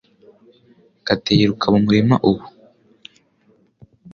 Kate 1.05 1.31
yiruka 1.39 1.65
mu 1.73 1.79
murima 1.85 2.15
ubu. 2.29 2.45